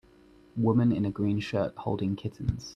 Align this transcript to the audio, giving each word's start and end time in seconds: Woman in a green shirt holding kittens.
Woman 0.57 0.91
in 0.91 1.05
a 1.05 1.11
green 1.11 1.39
shirt 1.39 1.75
holding 1.77 2.15
kittens. 2.15 2.69